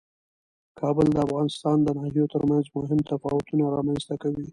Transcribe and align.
کابل 0.79 1.07
د 1.13 1.17
افغانستان 1.27 1.77
د 1.83 1.87
ناحیو 1.97 2.31
ترمنځ 2.33 2.65
مهم 2.77 2.99
تفاوتونه 3.11 3.63
رامنځ 3.75 4.01
ته 4.09 4.15
کوي. 4.23 4.47